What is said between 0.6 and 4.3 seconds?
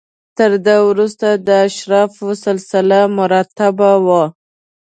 ده وروسته د اشرافو سلسله مراتب و.